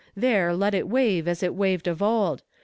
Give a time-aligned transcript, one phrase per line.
[0.17, 2.41] There let it wave as it waved of old.